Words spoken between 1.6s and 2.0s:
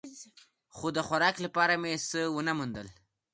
مې